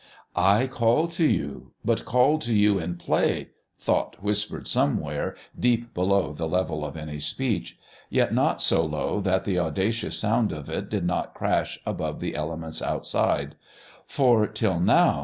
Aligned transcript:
"I 0.35 0.65
called 0.65 1.11
to 1.11 1.25
you... 1.27 1.73
but 1.85 2.05
called 2.05 2.41
to 2.41 2.55
you 2.55 2.79
in 2.79 2.95
play," 2.97 3.51
thought 3.77 4.15
whispered 4.19 4.67
somewhere 4.67 5.35
deep 5.59 5.93
below 5.93 6.33
the 6.33 6.47
level 6.47 6.83
of 6.83 6.97
any 6.97 7.19
speech, 7.19 7.77
yet 8.09 8.33
not 8.33 8.63
so 8.63 8.83
low 8.83 9.19
that 9.21 9.45
the 9.45 9.59
audacious 9.59 10.17
sound 10.17 10.51
of 10.51 10.69
it 10.69 10.89
did 10.89 11.05
not 11.05 11.35
crash 11.35 11.77
above 11.85 12.19
the 12.19 12.35
elements 12.35 12.81
outside; 12.81 13.53
"for... 14.07 14.47
till 14.47 14.79
now 14.79 15.19